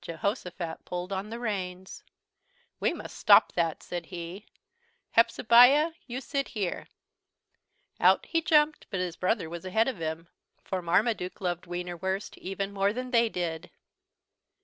Jehosophat 0.00 0.84
pulled 0.84 1.12
on 1.12 1.28
the 1.30 1.40
reins. 1.40 2.04
"We 2.78 2.92
must 2.94 3.18
stop 3.18 3.50
that," 3.54 3.82
said 3.82 4.06
he. 4.06 4.46
"Hepzebiah 5.16 5.90
you 6.06 6.20
sit 6.20 6.46
here." 6.46 6.86
Out 7.98 8.26
he 8.26 8.40
jumped, 8.42 8.86
but 8.90 9.00
his 9.00 9.16
brother 9.16 9.50
was 9.50 9.64
ahead 9.64 9.88
of 9.88 9.96
him, 9.98 10.28
for 10.62 10.82
Marmaduke 10.82 11.40
loved 11.40 11.66
Wienerwurst 11.66 12.38
even 12.38 12.72
more 12.72 12.92
than 12.92 13.10
they 13.10 13.28
did. 13.28 13.72